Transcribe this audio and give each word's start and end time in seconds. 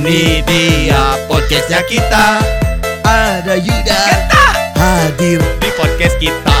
Ini 0.00 0.40
dia 0.48 1.28
podcastnya 1.28 1.84
kita. 1.84 2.40
Ada 3.04 3.52
Yuda. 3.52 4.04
Hadir 4.72 5.44
di 5.60 5.70
podcast 5.76 6.16
kita. 6.16 6.60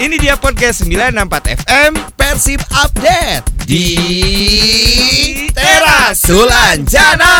Ini 0.00 0.16
dia 0.16 0.40
podcast 0.40 0.88
964 0.88 1.52
FM 1.68 1.92
Persib 2.16 2.64
Update 2.80 3.44
Di 3.68 3.92
Teras. 5.52 6.16
Sulanjana 6.16 7.36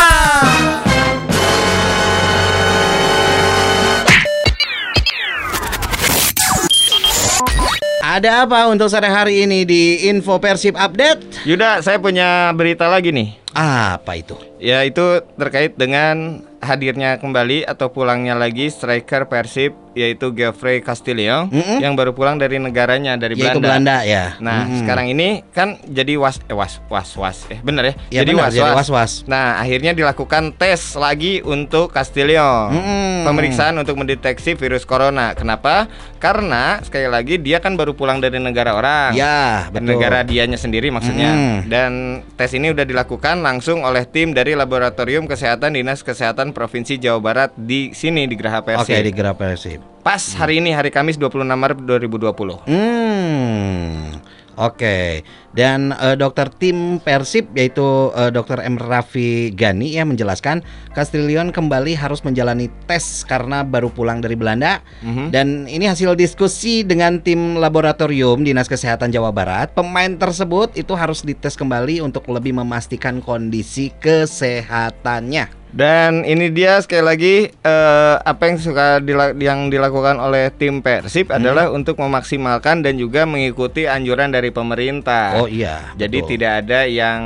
Ada 8.17 8.49
apa 8.49 8.65
untuk 8.73 8.89
sore 8.89 9.13
hari 9.13 9.45
ini 9.45 9.69
di 9.69 10.09
Info 10.09 10.41
Persib 10.41 10.73
Update? 10.73 11.45
Yuda, 11.45 11.85
saya 11.85 12.01
punya 12.01 12.49
berita 12.57 12.89
lagi 12.89 13.13
nih. 13.13 13.37
Apa 13.53 14.17
itu? 14.17 14.41
Ya 14.57 14.81
itu 14.89 15.21
terkait 15.37 15.77
dengan 15.77 16.41
hadirnya 16.65 17.21
kembali 17.21 17.69
atau 17.69 17.93
pulangnya 17.93 18.33
lagi 18.33 18.73
striker 18.73 19.29
Persib 19.29 19.77
yaitu 19.97 20.37
Geoffrey 20.37 20.85
Castillo 20.85 21.49
Mm-mm. 21.49 21.81
yang 21.81 21.97
baru 21.97 22.13
pulang 22.13 22.37
dari 22.37 22.61
negaranya 22.61 23.17
dari 23.17 23.33
Yaitu 23.33 23.65
Belanda. 23.65 24.05
Belanda 24.05 24.05
ya. 24.05 24.25
Nah, 24.45 24.69
Mm-mm. 24.69 24.85
sekarang 24.85 25.07
ini 25.09 25.41
kan 25.57 25.81
jadi 25.89 26.21
was 26.21 26.37
eh 26.45 26.53
was 26.53 26.85
was 26.93 27.17
was 27.17 27.39
eh 27.49 27.59
bener 27.65 27.89
ya? 27.89 27.95
Ya, 28.13 28.21
jadi 28.23 28.37
benar, 28.37 28.45
was 28.45 28.53
jadi 28.53 28.63
was. 28.69 28.77
was-was. 28.85 29.13
Nah, 29.25 29.57
akhirnya 29.57 29.97
dilakukan 29.97 30.53
tes 30.61 30.93
lagi 31.01 31.41
untuk 31.41 31.97
Castillo. 31.97 32.69
Mm-mm. 32.69 33.25
Pemeriksaan 33.25 33.75
untuk 33.81 33.97
mendeteksi 33.97 34.53
virus 34.53 34.85
corona. 34.85 35.33
Kenapa? 35.33 35.89
Karena 36.21 36.85
sekali 36.85 37.09
lagi 37.09 37.41
dia 37.41 37.65
kan 37.65 37.81
baru 37.81 37.97
pulang 37.97 38.21
dari 38.21 38.37
negara 38.37 38.77
orang. 38.77 39.17
Ya, 39.17 39.73
betul. 39.73 39.97
negara 39.97 40.21
dianya 40.21 40.61
sendiri 40.61 40.93
maksudnya. 40.93 41.33
Hmm. 41.33 41.59
Dan 41.71 41.93
tes 42.37 42.53
ini 42.53 42.75
udah 42.75 42.85
dilakukan 42.85 43.41
langsung 43.41 43.81
oleh 43.87 44.05
tim 44.05 44.37
dari 44.37 44.53
Laboratorium 44.53 45.25
Kesehatan 45.25 45.79
Dinas 45.79 46.05
Kesehatan 46.05 46.53
Provinsi 46.53 47.01
Jawa 47.01 47.23
Barat 47.23 47.51
di 47.57 47.95
sini 47.95 48.27
di 48.27 48.35
Geraha 48.35 48.61
Persib. 48.67 48.91
Oke, 48.91 49.07
di 49.07 49.13
Gera 49.15 49.33
Persib. 49.33 49.86
Pas 50.03 50.23
hari 50.39 50.63
ini 50.63 50.71
hari 50.71 50.95
Kamis 50.95 51.19
26 51.19 51.43
Maret 51.43 51.83
2020. 51.83 52.63
Hmm. 52.71 54.23
Oke, 54.57 55.21
dan 55.53 55.93
eh, 55.93 56.17
dokter 56.17 56.49
tim 56.49 56.97
Persib 56.97 57.53
yaitu 57.53 57.85
eh, 58.17 58.33
dokter 58.33 58.57
M 58.65 58.81
Raffi 58.81 59.53
Gani 59.53 60.01
ya 60.01 60.09
menjelaskan 60.09 60.65
Castillion 60.97 61.53
kembali 61.53 61.93
harus 61.93 62.25
menjalani 62.25 62.73
tes 62.89 63.21
karena 63.29 63.61
baru 63.61 63.93
pulang 63.93 64.25
dari 64.25 64.33
Belanda 64.33 64.81
Mhm. 65.05 65.29
dan 65.29 65.69
ini 65.69 65.85
hasil 65.85 66.17
diskusi 66.17 66.89
dengan 66.89 67.21
tim 67.21 67.61
laboratorium 67.61 68.49
Dinas 68.49 68.65
Kesehatan 68.65 69.13
Jawa 69.13 69.29
Barat. 69.29 69.77
Pemain 69.77 70.17
tersebut 70.17 70.73
itu 70.73 70.97
harus 70.97 71.21
dites 71.21 71.53
kembali 71.53 72.01
untuk 72.01 72.25
lebih 72.33 72.57
memastikan 72.57 73.21
kondisi 73.21 73.93
kesehatannya. 74.01 75.66
Dan 75.77 76.25
ini 76.25 76.49
dia 76.49 76.81
sekali 76.81 77.05
lagi 77.05 77.35
eh, 77.53 78.15
apa 78.17 78.43
yang 78.49 78.57
suka 78.57 78.97
dila- 78.99 79.37
yang 79.37 79.69
dilakukan 79.69 80.17
oleh 80.17 80.49
tim 80.49 80.81
Persib 80.81 81.29
Hmm. 81.29 81.37
adalah 81.37 81.69
untuk 81.69 82.01
memaksimalkan 82.01 82.81
dan 82.81 82.97
juga 82.97 83.29
mengikuti 83.29 83.85
anjuran 83.85 84.33
dari 84.33 84.49
pemerintah. 84.49 85.37
Oh 85.37 85.45
iya. 85.45 85.93
Jadi 85.95 86.25
betul. 86.25 86.31
tidak 86.33 86.53
ada 86.65 86.81
yang 86.89 87.21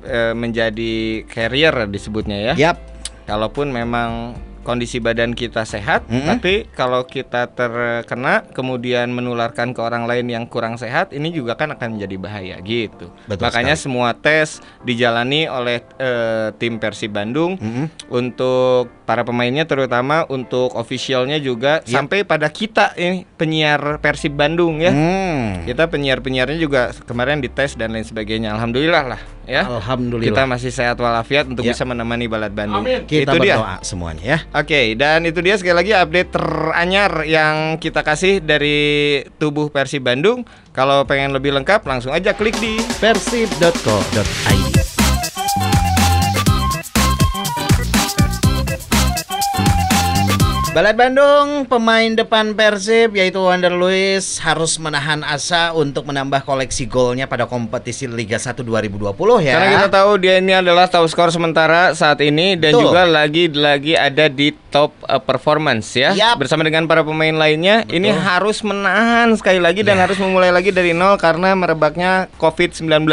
eh, 0.00 0.32
menjadi 0.32 0.94
carrier 1.28 1.84
disebutnya 1.84 2.56
ya. 2.56 2.72
Yap. 2.72 2.76
Kalaupun 3.28 3.68
memang 3.68 4.32
kondisi 4.60 5.00
badan 5.00 5.32
kita 5.32 5.64
sehat, 5.64 6.04
Mm-mm. 6.06 6.28
tapi 6.28 6.68
kalau 6.76 7.08
kita 7.08 7.48
terkena 7.48 8.44
kemudian 8.52 9.08
menularkan 9.08 9.72
ke 9.72 9.80
orang 9.80 10.04
lain 10.04 10.28
yang 10.28 10.44
kurang 10.44 10.76
sehat, 10.76 11.16
ini 11.16 11.32
juga 11.32 11.56
kan 11.56 11.72
akan 11.72 11.96
menjadi 11.96 12.16
bahaya 12.20 12.56
gitu. 12.60 13.08
Betul 13.24 13.44
Makanya 13.48 13.74
sekali. 13.74 13.84
semua 13.88 14.08
tes 14.12 14.60
dijalani 14.84 15.48
oleh 15.48 15.80
eh, 15.96 16.52
tim 16.60 16.76
Persib 16.76 17.16
Bandung 17.16 17.56
Mm-mm. 17.56 17.88
untuk 18.12 18.92
para 19.10 19.26
pemainnya 19.26 19.66
terutama 19.66 20.22
untuk 20.30 20.70
officialnya 20.78 21.42
juga 21.42 21.82
Yap. 21.82 21.90
sampai 21.90 22.22
pada 22.22 22.46
kita 22.46 22.94
ini 22.94 23.26
penyiar 23.34 23.98
Persib 23.98 24.38
Bandung 24.38 24.78
ya. 24.78 24.94
Hmm. 24.94 25.66
Kita 25.66 25.90
penyiar-penyiarnya 25.90 26.54
juga 26.62 26.94
kemarin 27.02 27.42
dites 27.42 27.74
dan 27.74 27.90
lain 27.90 28.06
sebagainya. 28.06 28.54
Alhamdulillah 28.54 29.02
lah 29.10 29.20
ya. 29.50 29.66
Alhamdulillah. 29.66 30.30
Kita 30.30 30.46
masih 30.46 30.70
sehat 30.70 30.94
walafiat 30.94 31.50
untuk 31.50 31.66
Ya. 31.66 31.74
bisa 31.74 31.82
menemani 31.82 32.30
Balad 32.30 32.54
Bandung. 32.54 32.86
Kita 32.86 33.34
Itu 33.34 33.42
dia. 33.42 33.58
berdoa 33.58 33.82
semuanya 33.82 34.22
ya. 34.22 34.38
Oke, 34.54 34.94
dan 34.94 35.26
itu 35.26 35.42
dia 35.42 35.58
sekali 35.58 35.74
lagi 35.74 35.90
update 35.90 36.30
teranyar 36.30 37.26
yang 37.26 37.82
kita 37.82 38.06
kasih 38.06 38.38
dari 38.38 38.78
tubuh 39.42 39.74
Persib 39.74 40.06
Bandung. 40.06 40.46
Kalau 40.70 41.02
pengen 41.02 41.34
lebih 41.34 41.50
lengkap 41.50 41.82
langsung 41.82 42.14
aja 42.14 42.30
klik 42.30 42.54
di 42.62 42.78
persib.co.id. 43.02 44.79
Balad 50.70 50.94
Bandung, 50.94 51.66
pemain 51.66 52.14
depan 52.14 52.54
Persib 52.54 53.18
yaitu 53.18 53.42
Wander 53.42 53.74
Luis 53.74 54.38
harus 54.38 54.78
menahan 54.78 55.26
asa 55.26 55.74
untuk 55.74 56.06
menambah 56.06 56.46
koleksi 56.46 56.86
golnya 56.86 57.26
pada 57.26 57.50
kompetisi 57.50 58.06
Liga 58.06 58.38
1 58.38 58.54
2020 58.62 59.10
ya. 59.42 59.58
Karena 59.58 59.66
kita 59.74 59.88
tahu 59.90 60.10
dia 60.22 60.38
ini 60.38 60.54
adalah 60.54 60.86
top 60.86 61.10
skor 61.10 61.34
sementara 61.34 61.90
saat 61.98 62.22
ini 62.22 62.54
dan 62.54 62.78
Betul. 62.78 62.86
juga 62.86 63.02
lagi-lagi 63.02 63.98
ada 63.98 64.30
di 64.30 64.54
top 64.70 64.94
uh, 65.10 65.18
performance 65.18 65.90
ya. 65.98 66.14
Yap. 66.14 66.38
Bersama 66.38 66.62
dengan 66.62 66.86
para 66.86 67.02
pemain 67.02 67.34
lainnya, 67.34 67.82
ini 67.90 68.14
harus 68.14 68.62
menahan 68.62 69.34
sekali 69.34 69.58
lagi 69.58 69.82
dan 69.82 69.98
Ya. 69.98 70.06
harus 70.06 70.22
memulai 70.22 70.54
lagi 70.54 70.70
dari 70.70 70.94
nol 70.94 71.18
karena 71.18 71.50
merebaknya 71.58 72.30
COVID-19. 72.38 73.10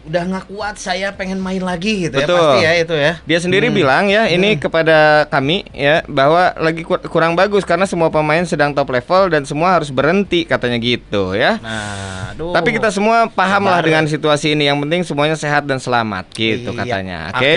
Udah 0.00 0.24
nggak 0.24 0.48
kuat 0.48 0.80
saya 0.80 1.12
pengen 1.12 1.36
main 1.36 1.60
lagi 1.60 2.08
gitu 2.08 2.16
Betul. 2.16 2.32
ya 2.32 2.40
pasti 2.40 2.58
ya 2.64 2.72
itu 2.72 2.94
ya. 2.96 3.12
Dia 3.20 3.38
sendiri 3.38 3.68
Hmm. 3.68 3.76
bilang 3.76 4.04
ya 4.08 4.26
ini 4.26 4.56
kepada 4.56 5.28
kami 5.28 5.68
ya 5.70 6.00
bahwa 6.08 6.56
lagi 6.56 6.80
kur- 6.80 7.04
kurang 7.04 7.36
bagus 7.36 7.68
karena 7.68 7.84
semua 7.84 8.08
pemain 8.08 8.40
sedang 8.42 8.72
top 8.72 8.88
level 8.88 9.28
dan 9.28 9.44
semua 9.44 9.76
harus 9.76 9.92
berhenti 9.92 10.48
katanya 10.48 10.80
gitu 10.80 11.36
ya. 11.36 11.60
Nah, 11.60 12.32
aduh. 12.32 12.56
Tapi 12.56 12.72
kita 12.72 12.88
semua 12.88 13.28
paham 13.28 13.68
lah 13.68 13.84
dengan 13.84 14.08
situasi 14.08 14.56
ini. 14.56 14.66
Yang 14.66 14.78
penting 14.88 15.00
semuanya 15.04 15.36
sehat 15.36 15.68
dan 15.68 15.76
selamat 15.76 16.32
gitu 16.32 16.72
Iya. 16.72 16.78
katanya. 16.80 17.18
Oke. 17.36 17.54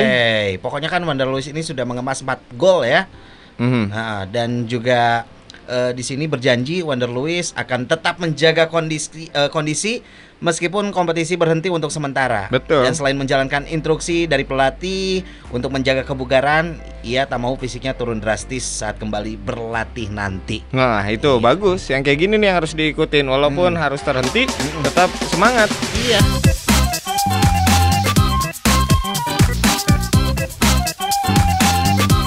Pokoknya 0.60 0.92
kan 0.92 1.00
Wander 1.08 1.32
Luis 1.32 1.48
ini 1.48 1.64
sudah 1.64 1.88
mengemas 1.88 2.20
4 2.20 2.44
gol 2.54 2.84
ya. 2.84 3.08
Mhm. 3.56 3.84
Nah, 3.88 4.26
dan 4.28 4.66
juga 4.66 5.24
eh, 5.68 5.92
di 5.96 6.04
sini 6.04 6.28
berjanji 6.28 6.84
Wander 6.84 7.10
Luis 7.10 7.52
akan 7.56 7.88
tetap 7.88 8.20
menjaga 8.20 8.68
kondisi 8.68 9.30
eh, 9.32 9.50
kondisi 9.50 10.04
meskipun 10.44 10.92
kompetisi 10.92 11.40
berhenti 11.40 11.72
untuk 11.72 11.88
sementara. 11.90 12.52
Betul. 12.52 12.84
Dan 12.84 12.94
selain 12.94 13.16
menjalankan 13.16 13.64
instruksi 13.72 14.28
dari 14.28 14.44
pelatih 14.44 15.24
untuk 15.56 15.72
menjaga 15.72 16.04
kebugaran, 16.04 16.78
ia 17.02 17.24
tak 17.24 17.40
mau 17.40 17.56
fisiknya 17.56 17.96
turun 17.96 18.20
drastis 18.20 18.68
saat 18.68 19.00
kembali 19.00 19.40
berlatih 19.40 20.12
nanti. 20.12 20.68
Nah 20.76 21.08
itu 21.08 21.40
bagus. 21.40 21.88
Yang 21.88 22.12
kayak 22.12 22.20
gini 22.20 22.36
nih 22.36 22.48
yang 22.52 22.58
harus 22.60 22.76
diikutin. 22.76 23.26
Walaupun 23.32 23.80
harus 23.80 24.04
terhenti, 24.04 24.52
tetap 24.84 25.08
semangat. 25.32 25.72
Iya. 26.04 26.63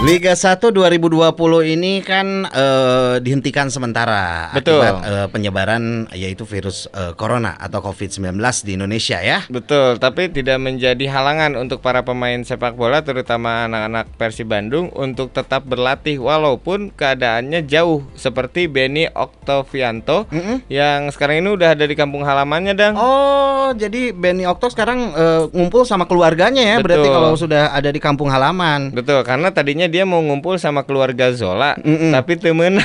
Liga 0.07 0.39
1 0.39 0.71
2020 0.71 1.35
ini 1.67 1.99
kan 1.99 2.47
eh, 2.47 3.19
dihentikan 3.19 3.67
sementara 3.75 4.55
Betul. 4.55 4.79
akibat 4.79 4.97
eh, 5.03 5.27
penyebaran 5.35 6.07
yaitu 6.15 6.47
virus 6.47 6.87
eh, 6.95 7.11
corona 7.19 7.59
atau 7.59 7.83
COVID-19 7.83 8.39
di 8.63 8.79
Indonesia 8.79 9.19
ya. 9.19 9.43
Betul, 9.51 9.99
tapi 9.99 10.31
tidak 10.31 10.63
menjadi 10.63 11.11
halangan 11.11 11.59
untuk 11.59 11.83
para 11.83 12.07
pemain 12.07 12.39
sepak 12.39 12.79
bola 12.79 13.03
terutama 13.03 13.67
anak-anak 13.67 14.07
Persib 14.15 14.47
Bandung 14.47 14.95
untuk 14.95 15.35
tetap 15.35 15.67
berlatih 15.67 16.23
walaupun 16.23 16.95
keadaannya 16.95 17.67
jauh 17.67 18.07
seperti 18.15 18.71
Benny 18.71 19.11
Oktovianto 19.11 20.31
Mm-mm. 20.31 20.71
yang 20.71 21.11
sekarang 21.11 21.43
ini 21.43 21.51
udah 21.51 21.75
ada 21.75 21.83
di 21.83 21.99
kampung 21.99 22.23
halamannya, 22.23 22.79
Dang. 22.79 22.95
Oh, 22.95 23.75
jadi 23.75 24.15
Benny 24.15 24.47
Okto 24.47 24.71
sekarang 24.71 25.19
eh, 25.19 25.43
ngumpul 25.51 25.83
sama 25.83 26.07
keluarganya 26.07 26.63
ya. 26.63 26.77
Berarti 26.79 27.11
Betul. 27.11 27.17
kalau 27.19 27.31
sudah 27.35 27.75
ada 27.75 27.91
di 27.91 27.99
kampung 27.99 28.31
halaman. 28.31 28.95
Betul, 28.95 29.27
karena 29.27 29.51
tadinya 29.51 29.96
dia 29.96 29.96
mau 30.03 30.21
ngumpul 30.21 30.59
sama 30.59 30.83
keluarga 30.83 31.31
Zola, 31.31 31.79
Mm-mm. 31.79 32.11
tapi 32.11 32.37
temenan. 32.37 32.83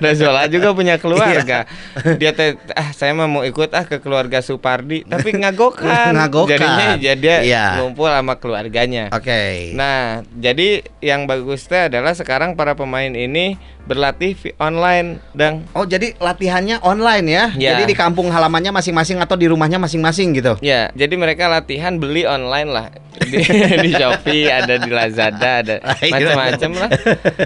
Dan 0.00 0.12
Zola 0.20 0.48
juga 0.48 0.72
punya 0.72 0.96
keluarga. 0.96 1.68
Iya. 1.94 2.16
dia 2.16 2.30
teh 2.32 2.56
ah 2.72 2.90
saya 2.90 3.12
mah 3.12 3.28
mau 3.28 3.44
ikut 3.44 3.70
ah 3.70 3.84
ke 3.84 4.00
keluarga 4.00 4.40
Supardi, 4.40 5.04
tapi 5.04 5.36
ngagokan. 5.36 6.10
Ngagokan. 6.18 6.50
Jadinya 6.50 6.86
jadi 6.96 7.20
dia 7.20 7.36
Iya. 7.40 7.64
ngumpul 7.78 8.08
sama 8.08 8.34
keluarganya. 8.34 9.08
Oke. 9.10 9.70
Nah, 9.72 10.24
jadi 10.32 10.82
yang 10.98 11.24
bagus 11.24 11.64
teh 11.64 11.86
adalah 11.86 12.12
sekarang 12.12 12.54
para 12.54 12.72
pemain 12.72 13.08
ini 13.08 13.54
berlatih 13.84 14.32
online 14.56 15.20
dan 15.32 15.68
Oh, 15.72 15.84
jadi 15.84 16.16
latihannya 16.16 16.80
online 16.80 17.26
ya. 17.26 17.44
Ya. 17.52 17.76
Jadi 17.76 17.92
di 17.92 17.94
kampung 17.94 18.32
halamannya 18.32 18.72
masing-masing 18.72 19.20
atau 19.20 19.36
di 19.36 19.44
rumahnya 19.44 19.76
masing-masing 19.76 20.32
gitu. 20.32 20.56
ya, 20.58 20.88
jadi 20.92 21.12
mereka 21.14 21.46
latihan 21.46 22.00
beli 22.00 22.24
online 22.24 22.70
lah. 22.70 22.86
Di, 23.14 23.38
di 23.78 23.94
Shopee, 23.94 24.50
ada 24.50 24.74
di 24.74 24.90
Lazada, 24.90 25.62
ada. 25.62 25.74
Macam-macam 25.84 26.70
lah. 26.74 26.90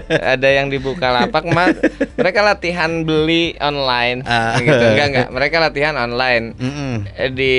Ada 0.09 0.49
yang 0.49 0.67
dibuka 0.67 1.11
lapak 1.11 1.43
mah 1.45 1.75
mereka 2.15 2.39
latihan 2.41 3.03
beli 3.03 3.53
online 3.59 4.23
Ah. 4.23 4.55
gitu. 4.57 4.71
Enggak 4.85 5.07
enggak, 5.09 5.29
mereka 5.29 5.55
latihan 5.59 5.95
online 5.95 6.55
Mm-mm. 6.55 6.93
eh, 7.11 7.29
di 7.29 7.55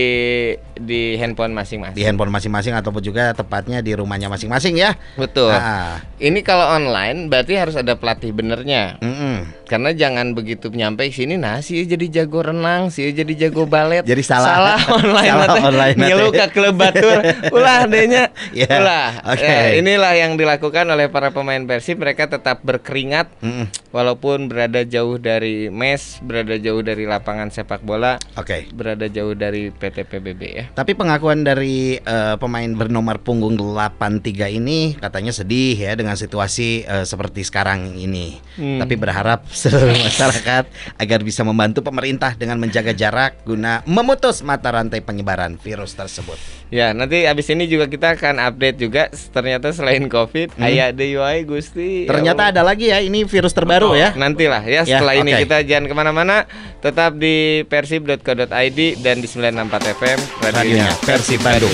di 0.81 1.15
handphone 1.15 1.53
masing-masing. 1.53 1.94
Di 1.94 2.05
handphone 2.05 2.29
masing-masing 2.29 2.73
ataupun 2.73 3.00
juga 3.00 3.31
tepatnya 3.31 3.79
di 3.79 3.93
rumahnya 3.93 4.27
masing-masing 4.27 4.75
ya. 4.75 4.97
Betul. 5.15 5.53
Ah, 5.53 6.00
Ini 6.17 6.41
kalau 6.41 6.65
online 6.67 7.29
berarti 7.29 7.56
harus 7.56 7.77
ada 7.77 7.94
pelatih 7.94 8.32
benernya. 8.32 8.97
mm-mm. 8.99 9.61
Karena 9.65 9.94
jangan 9.94 10.35
begitu 10.35 10.67
nyampe 10.67 11.06
sini 11.09 11.38
nah 11.38 11.62
sih 11.62 11.87
jadi 11.87 12.23
jago 12.23 12.43
renang, 12.43 12.91
sih 12.91 13.15
jadi 13.15 13.47
jago 13.47 13.65
balet. 13.65 14.03
Jadi 14.03 14.19
salah. 14.21 14.50
Salah 14.50 14.81
online. 14.99 15.31
Salah 15.31 15.47
nate. 15.47 15.61
online. 15.62 15.97
Ngilu 15.97 16.27
ke 16.31 16.47
klub 16.50 16.75
batur. 16.75 17.19
Ulah 17.55 17.87
adanya. 17.87 18.35
Ya, 18.50 18.67
Ulah. 18.67 19.09
oke. 19.31 19.47
Ya, 19.47 19.79
inilah 19.79 20.12
yang 20.19 20.35
dilakukan 20.35 20.85
oleh 20.85 21.06
para 21.06 21.31
pemain 21.31 21.62
Persib. 21.62 22.03
Mereka 22.03 22.27
tetap 22.27 22.61
berkeringat 22.61 23.31
Mm-mm. 23.38 23.71
walaupun 23.91 24.50
berada 24.50 24.82
jauh 24.82 25.17
dari 25.17 25.71
mes, 25.71 26.19
berada 26.21 26.59
jauh 26.59 26.82
dari 26.82 27.06
lapangan 27.06 27.49
sepak 27.49 27.81
bola, 27.81 28.19
Oke. 28.35 28.67
berada 28.73 29.06
jauh 29.06 29.32
dari 29.32 29.71
PT 29.71 30.03
PBB 30.03 30.41
ya. 30.50 30.65
Tapi 30.70 30.94
pengakuan 30.94 31.43
dari 31.43 31.96
eh, 31.96 32.34
pemain 32.37 32.70
bernomor 32.70 33.19
punggung 33.19 33.55
83 33.55 34.20
ini 34.52 34.94
katanya 34.94 35.31
sedih 35.31 35.76
ya 35.76 35.93
dengan 35.93 36.14
situasi 36.14 36.82
eh, 36.82 37.05
seperti 37.05 37.43
sekarang 37.43 37.94
ini. 37.94 38.38
Hmm. 38.55 38.78
Tapi 38.78 38.94
berharap 38.94 39.44
seluruh 39.52 39.94
masyarakat 39.94 40.64
agar 40.96 41.20
bisa 41.20 41.43
membantu 41.43 41.81
pemerintah 41.81 42.32
dengan 42.32 42.56
menjaga 42.56 42.90
jarak 42.90 43.43
guna 43.43 43.82
memutus 43.84 44.40
mata 44.40 44.70
rantai 44.70 45.00
penyebaran 45.00 45.56
virus 45.56 45.93
tersebut. 45.93 46.38
Ya, 46.70 46.94
nanti 46.94 47.26
abis 47.26 47.50
ini 47.50 47.67
juga 47.67 47.90
kita 47.90 48.14
akan 48.14 48.38
update 48.40 48.78
juga. 48.78 49.02
Ternyata 49.11 49.70
selain 49.70 50.06
COVID, 50.06 50.55
Hmm. 50.55 50.64
aya 50.64 50.90
deui 50.90 51.19
wae 51.19 51.43
Gusti. 51.43 52.06
Ya 52.06 52.11
Ternyata 52.11 52.46
Allah. 52.46 52.55
ada 52.55 52.62
lagi 52.64 52.88
ya 52.88 52.99
ini 52.99 53.26
virus 53.26 53.50
terbaru 53.50 53.93
ya. 53.93 54.14
Nantilah 54.14 54.62
ya 54.62 54.82
Ya, 54.82 54.96
setelah 54.96 55.14
ini 55.14 55.34
oke. 55.34 55.40
kita 55.44 55.56
jangan 55.62 55.87
ke 55.87 55.94
mana-mana 55.94 56.37
Tetap 56.81 57.17
di 57.17 57.61
persib.co.id 57.67 58.81
dan 58.99 59.17
di 59.19 59.28
94 59.28 59.93
FM 59.93 60.19
Radionya 60.40 60.59
Persib 60.60 61.40
Bandung. 61.40 61.72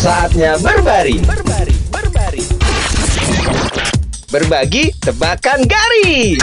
Saatnya 0.00 0.56
berbaring 0.64 1.20
Berbari, 1.28 1.76
berbari 1.92 2.44
Berbagi 4.32 4.96
tebakan 5.04 5.68
garis 5.68 6.40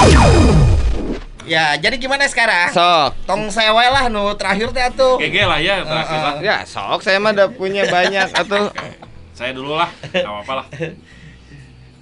Ya, 1.50 1.74
jadi 1.82 1.98
gimana 1.98 2.30
sekarang? 2.30 2.70
Sok 2.70 3.18
Tong 3.26 3.50
sewe 3.50 3.86
lah 3.90 4.14
nu 4.14 4.30
terakhir 4.38 4.70
teh 4.78 4.86
atuh. 4.94 5.18
GG 5.18 5.38
lah 5.42 5.58
ya 5.58 5.82
terakhir 5.82 6.20
lah. 6.22 6.36
Ya 6.38 6.58
sok 6.70 7.02
saya 7.02 7.18
mah 7.18 7.34
udah 7.34 7.50
punya 7.50 7.90
banyak 7.90 8.30
Atau 8.30 8.70
Saya 9.34 9.58
dulu 9.58 9.74
lah, 9.74 9.90
nggak 10.14 10.22
apa-apa 10.22 10.54
lah. 10.54 10.68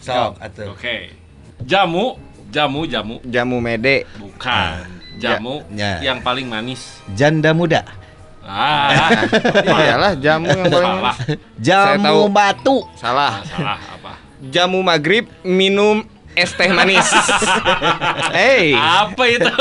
Sok 0.04 0.44
atuh. 0.44 0.76
Oke. 0.76 1.16
Jamu, 1.64 2.20
jamu, 2.50 2.84
jamu. 2.84 3.16
jamu 3.24 3.58
mede 3.58 4.06
Bukan. 4.16 4.86
Jamu 5.16 5.62
Ya, 5.70 6.00
ya. 6.00 6.12
yang 6.12 6.20
paling 6.20 6.46
manis. 6.46 7.04
Janda 7.12 7.52
muda. 7.52 7.84
Ah, 8.42 9.28
Iyalah 9.68 10.14
jamu 10.16 10.48
yang 10.48 10.66
paling 10.66 10.94
salah. 10.96 11.16
Tahu. 11.16 11.36
Jamu 11.60 12.20
batu. 12.28 12.78
Salah 12.96 13.44
Salah 13.44 13.78
apa? 13.78 14.12
Jamu 14.42 14.80
maghrib 14.80 15.28
minum 15.42 16.02
es 16.32 16.56
teh 16.56 16.72
manis 16.72 17.04
Hey 18.38 18.72
Apa 18.72 19.24
itu? 19.28 19.52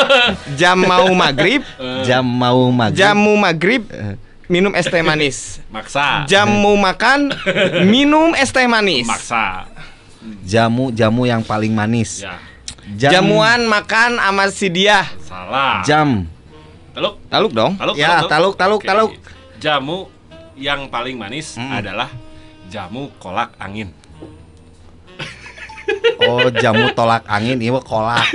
Jam 0.55 0.79
mau 0.79 1.11
maghrib 1.11 1.67
Eh, 1.83 2.07
Jam 2.07 2.23
mau 2.23 2.71
maghrib. 2.71 2.97
Jamu 2.97 3.35
maghrib 3.35 3.83
minum 4.47 4.73
es 4.73 4.87
teh 4.87 5.03
manis. 5.03 5.59
maksa. 5.69 6.23
Jamu 6.25 6.73
makan 6.73 7.35
minum 7.85 8.33
es 8.33 8.49
teh 8.49 8.65
manis. 8.65 9.05
Maksa. 9.05 9.67
Jamu 10.43 10.89
jamu 10.91 11.27
yang 11.27 11.43
paling 11.43 11.71
manis. 11.71 12.23
Ya, 12.23 12.39
Jam- 12.95 13.13
Jamuan 13.21 13.67
makan 13.67 14.17
sama 14.17 14.45
si 14.49 14.69
dia. 14.69 15.05
salah. 15.21 15.83
Jam. 15.83 16.25
Taluk, 16.91 17.15
Taluk 17.29 17.53
dong. 17.53 17.73
taluk, 17.77 17.95
Ya, 17.95 18.25
taluk, 18.25 18.55
taluk, 18.57 18.81
Oke. 18.81 18.89
taluk. 18.89 19.11
Jamu 19.57 20.09
yang 20.55 20.89
paling 20.89 21.15
manis 21.15 21.55
Hmm. 21.55 21.71
adalah 21.71 22.09
jamu 22.67 23.13
kolak 23.19 23.53
angin. 23.57 23.93
Oh, 26.21 26.49
jamu 26.51 26.91
tolak 26.93 27.23
angin 27.25 27.57
ieu 27.59 27.79
kolak. 27.81 28.25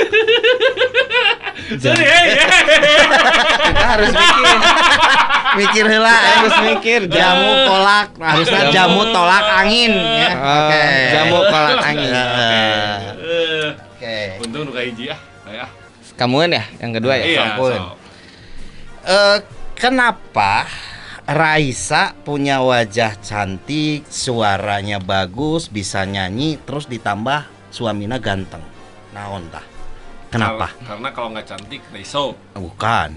Sorry, 1.74 2.06
hey, 2.06 2.36
hey. 2.36 2.98
Kita 3.64 3.84
harus 3.88 4.12
mikir. 4.12 4.58
Mikir 5.56 5.86
heula 5.88 6.12
Kita 6.12 6.22
eh. 6.22 6.34
harus 6.36 6.56
mikir. 6.64 7.00
Jamu 7.08 7.52
kolak, 7.66 8.08
harusnya 8.16 8.62
Jamu- 8.68 8.74
jamu 8.74 9.12
tolak 9.12 9.46
angin 9.54 9.92
ya. 9.94 10.30
Oh, 10.34 10.58
Oke. 10.62 10.84
Jamu 11.10 11.38
kolak 11.44 11.78
angin. 11.84 12.10
Ya. 12.10 12.26
Eh, 12.26 13.68
Oke. 13.96 14.18
Untung 14.44 14.62
udah 14.66 14.73
hiji 14.84 15.06
ah. 15.10 15.20
Kayak. 15.44 15.70
Kamuan 16.14 16.52
ya 16.52 16.64
yang 16.78 16.92
kedua 16.94 17.14
ya. 17.18 17.26
Iya, 17.26 17.42
sampun. 17.56 17.74
so. 17.74 17.86
Eh, 19.04 19.38
kenapa 19.74 20.68
Raisa 21.24 22.12
punya 22.22 22.60
wajah 22.60 23.16
cantik, 23.18 24.04
suaranya 24.08 25.00
bagus, 25.00 25.68
bisa 25.68 26.04
nyanyi, 26.04 26.60
terus 26.60 26.86
ditambah 26.86 27.48
suaminya 27.72 28.20
ganteng. 28.20 28.60
Naon 29.16 29.48
tah? 29.48 29.64
Kenapa? 30.28 30.68
Kal- 30.74 31.00
Karena 31.00 31.10
kalau 31.12 31.28
nggak 31.32 31.48
cantik, 31.48 31.82
Reiso. 31.90 32.36
Bukan. 32.54 33.16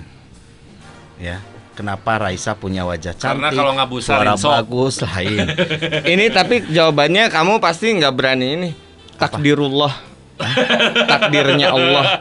Ya. 1.19 1.43
Kenapa 1.77 2.17
Raisa 2.17 2.57
punya 2.57 2.87
wajah 2.87 3.13
Karena 3.13 3.53
cantik? 3.53 3.59
kalau 3.59 3.73
nggak 3.75 3.91
busa, 3.91 4.11
suara 4.17 4.33
Rinso. 4.33 4.49
bagus 4.49 4.95
lain. 5.05 5.45
Ini 6.17 6.25
tapi 6.31 6.65
jawabannya 6.71 7.29
kamu 7.29 7.59
pasti 7.59 7.93
nggak 7.93 8.15
berani 8.17 8.47
ini. 8.49 8.71
Takdirullah. 9.19 9.93
Takdirnya 11.11 11.73
Allah. 11.73 12.21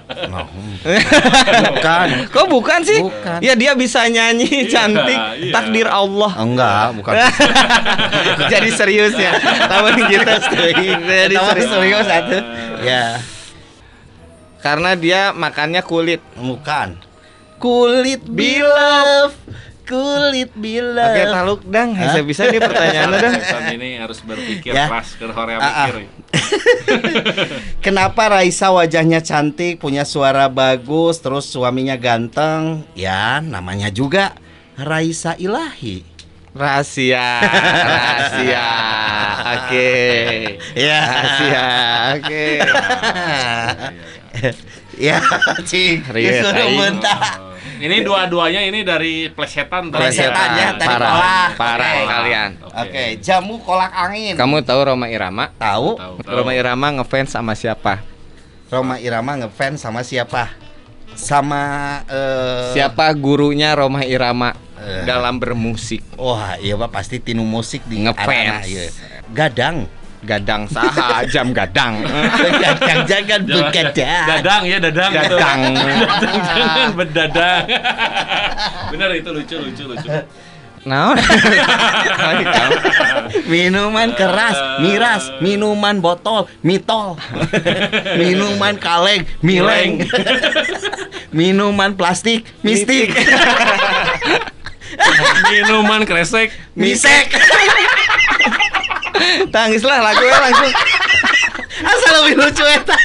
Bukan. 1.66 2.08
Kok 2.32 2.48
bukan 2.48 2.80
sih? 2.82 3.00
Bukan. 3.02 3.40
Ya 3.40 3.54
dia 3.54 3.74
bisa 3.74 4.08
nyanyi 4.08 4.48
Iya, 4.66 4.72
cantik. 4.72 5.20
iya. 5.38 5.52
Takdir 5.52 5.88
Allah. 5.88 6.32
Enggak, 6.38 6.86
bukan. 6.96 7.14
Jadi 8.52 8.70
serius 8.72 9.16
ya. 9.16 9.36
Tahun 9.68 9.94
kita 10.00 10.34
Jadi 10.48 11.36
Tahu 11.36 11.48
serius. 11.52 11.70
serius 11.70 12.06
satu. 12.06 12.38
Ya, 12.82 13.20
Karena 14.58 14.96
dia 14.96 15.22
makannya 15.30 15.82
kulit. 15.82 16.24
bukan. 16.36 16.98
Kulit 17.56 18.22
bilaf, 18.22 19.32
kulit 19.86 20.50
bilaf. 20.58 21.14
Oke, 21.14 21.24
taluk 21.30 21.62
dang. 21.70 21.94
Bisa 21.94 22.20
bisa 22.26 22.42
nih 22.50 22.60
pertanyaannya 22.60 23.18
dang. 23.22 23.34
Ini 23.78 23.90
harus 24.02 24.20
berpikir 24.26 24.74
Ya. 24.74 24.90
keras 24.90 25.14
ke 25.16 25.26
Korea 25.30 25.58
Ah, 25.62 25.66
ah. 25.66 25.88
mikir. 25.94 25.96
Kenapa 27.86 28.28
Raisa 28.28 28.74
wajahnya 28.74 29.22
cantik, 29.22 29.78
punya 29.80 30.04
suara 30.04 30.50
bagus, 30.50 31.22
terus 31.22 31.46
suaminya 31.46 31.96
ganteng? 31.96 32.84
Ya, 32.98 33.40
namanya 33.40 33.94
juga 33.94 34.34
Raisa 34.76 35.38
Ilahi. 35.38 36.18
Rahasia, 36.56 37.44
rahasia. 37.44 38.68
Oke. 39.60 39.92
Ya. 40.72 41.00
Rahasia. 41.04 41.66
Oke. 42.16 42.46
ya, 45.12 45.20
cing. 45.68 46.00
Riet, 46.08 46.40
Disuruh 46.40 46.64
aing. 46.64 46.96
Ini 47.76 47.98
dua-duanya 48.02 48.62
ini 48.64 48.82
dari 48.82 49.28
plesetan 49.28 49.92
tadi. 49.92 50.00
Plesetan 50.02 50.50
ya, 50.54 50.70
tadi 50.74 50.88
parah, 50.88 51.12
kolak. 51.12 51.50
parah 51.60 51.92
Oke. 51.92 52.06
kalian. 52.08 52.50
Oke, 52.64 53.04
jamu 53.20 53.60
kolak 53.60 53.92
angin. 53.92 54.34
Kamu 54.34 54.62
tahu 54.62 54.80
Roma 54.86 55.08
Irama? 55.08 55.52
tahu? 55.54 56.00
Tahu, 56.00 56.14
tahu. 56.22 56.32
Roma 56.34 56.52
Irama 56.52 56.88
ngefans 56.94 57.30
sama 57.30 57.52
siapa? 57.52 58.00
Roma 58.68 58.96
Irama 58.98 59.36
ngefans 59.38 59.78
sama 59.78 60.02
siapa? 60.02 60.56
Sama 61.16 61.64
eh 62.08 62.72
Siapa 62.72 63.08
gurunya 63.14 63.72
Roma 63.72 64.04
Irama 64.04 64.56
Eh. 64.76 65.02
dalam 65.04 65.36
bermusik? 65.36 66.04
Wah, 66.14 66.60
iya 66.60 66.76
Pak 66.76 66.92
pasti 66.92 67.18
tinu 67.18 67.42
musik 67.42 67.82
di 67.86 68.04
Ngefans. 68.04 68.28
arana, 68.28 68.58
iya. 68.64 68.92
Gadang. 69.32 69.88
Gadang 70.26 70.66
saha 70.66 71.22
jam 71.30 71.54
gadang. 71.54 72.02
Gadang 72.02 73.06
jangan 73.06 73.42
Jangan- 73.46 73.46
begadang. 73.46 74.26
Dadang 74.26 74.62
ya, 74.66 74.78
dadang. 74.82 75.12
Dadang. 75.14 75.60
Dadang, 76.02 76.38
jangan 76.42 76.90
berdadang. 76.98 77.64
Bener 78.92 79.10
itu 79.14 79.30
lucu, 79.30 79.56
lucu, 79.62 79.84
lucu. 79.86 80.10
Naon? 80.86 81.18
Minuman 83.54 84.14
keras, 84.14 84.58
miras, 84.82 85.34
minuman 85.42 85.98
botol, 85.98 86.46
mitol. 86.62 87.18
minuman 88.18 88.78
kaleng, 88.78 89.26
mileng. 89.42 90.06
minuman 91.34 91.98
plastik, 91.98 92.46
mistik. 92.62 93.14
Minuman 95.50 96.06
kresek. 96.06 96.54
Misek. 96.78 97.34
Tangislah 99.50 100.00
lagunya 100.02 100.38
langsung. 100.40 100.72
Asal 101.76 102.12
lebih 102.24 102.36
lucu 102.40 102.64
eta. 102.64 102.96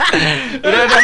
Udah 0.63 0.81
udah. 0.87 1.03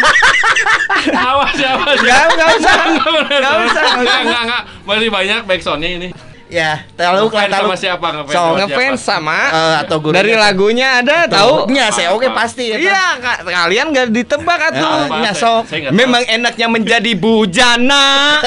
Awas, 1.13 1.57
awas. 1.57 1.97
Enggak, 1.99 2.25
enggak 2.31 2.49
usah. 2.57 2.75
Enggak 2.87 3.57
usah. 3.67 3.85
Enggak, 3.99 4.19
enggak, 4.23 4.41
enggak. 4.47 4.63
Masih 4.87 5.09
banyak 5.11 5.41
backsoundnya 5.45 5.91
ini. 5.91 6.09
Ya, 6.47 6.87
terlalu 6.95 7.27
Ngefans 7.27 7.43
terlalu 7.51 7.67
sama 7.67 7.75
siapa 7.75 8.07
ngefans 8.15 8.31
So, 8.31 8.39
sama 8.39 8.55
Ngefans 8.63 9.01
sama 9.03 9.39
Eh, 9.51 9.75
atau 9.83 9.97
gurunya 9.99 10.19
dari 10.23 10.33
lagunya 10.39 10.89
ada 11.03 11.27
tahu? 11.27 11.67
Nya 11.75 11.91
saya 11.91 12.15
oke 12.15 12.31
pasti 12.31 12.71
ya. 12.71 12.79
Iya, 12.79 13.07
ka- 13.19 13.43
kalian 13.43 13.91
gak 13.91 14.15
ditebak 14.15 14.61
atuh. 14.71 15.11
Apa? 15.11 15.27
Nya, 15.27 15.35
tahu. 15.35 15.67
Memang 15.91 16.23
enaknya 16.23 16.71
menjadi 16.71 17.19
bujana. 17.19 18.39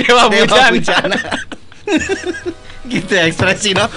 Dewa. 0.00 0.32
Bujana. 0.32 1.16
gitu 2.92 3.12
ya 3.14 3.24
ekspresi 3.28 3.76
no. 3.76 3.84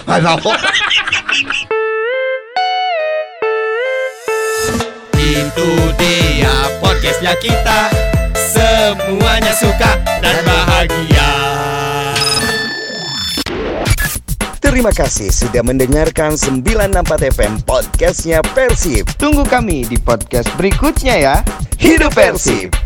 Itu 5.55 5.71
dia 5.95 6.51
podcastnya 6.83 7.31
kita 7.39 7.87
Semuanya 8.35 9.55
suka 9.55 10.03
dan 10.19 10.35
bahagia 10.43 11.31
Terima 14.59 14.91
kasih 14.91 15.31
sudah 15.31 15.63
mendengarkan 15.63 16.35
964 16.35 17.31
FM 17.39 17.53
podcastnya 17.63 18.43
Persib. 18.51 19.07
Tunggu 19.15 19.47
kami 19.47 19.87
di 19.87 19.95
podcast 19.95 20.51
berikutnya 20.59 21.15
ya. 21.23 21.35
Hidup 21.79 22.11
Persib! 22.11 22.84